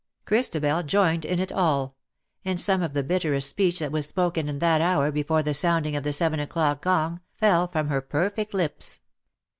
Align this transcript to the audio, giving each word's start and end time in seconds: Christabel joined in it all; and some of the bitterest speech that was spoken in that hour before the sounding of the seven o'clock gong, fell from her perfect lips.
Christabel 0.25 0.81
joined 0.81 1.25
in 1.25 1.39
it 1.39 1.51
all; 1.51 1.95
and 2.43 2.59
some 2.59 2.81
of 2.81 2.93
the 2.93 3.03
bitterest 3.03 3.47
speech 3.47 3.77
that 3.77 3.91
was 3.91 4.07
spoken 4.07 4.49
in 4.49 4.57
that 4.57 4.81
hour 4.81 5.11
before 5.11 5.43
the 5.43 5.53
sounding 5.53 5.95
of 5.95 6.03
the 6.03 6.11
seven 6.11 6.39
o'clock 6.39 6.81
gong, 6.81 7.21
fell 7.35 7.67
from 7.67 7.87
her 7.89 8.01
perfect 8.01 8.55
lips. 8.55 8.99